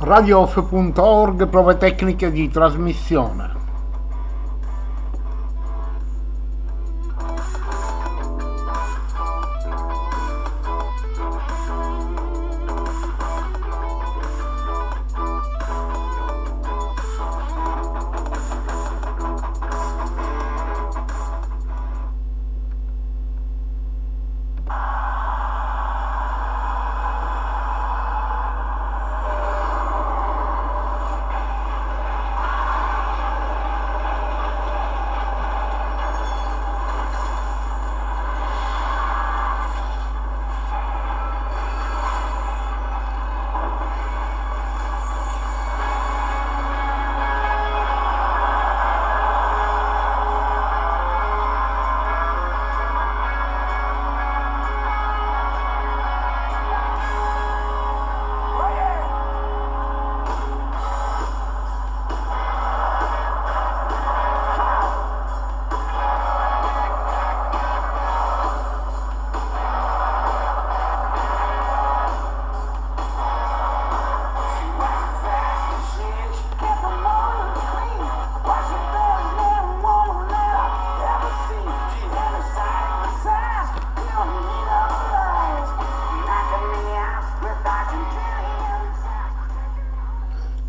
[0.00, 3.57] radiooff.org prove tecniche di trasmissione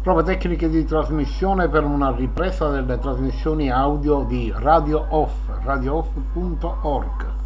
[0.01, 5.33] prove tecniche di trasmissione per una ripresa delle trasmissioni audio di Radio Off,
[5.63, 7.38] radiooff.org.